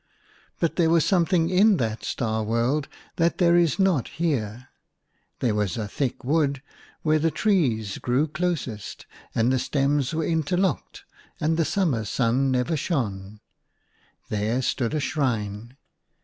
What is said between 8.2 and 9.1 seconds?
6o IN A FAR OFF WORLD. closest,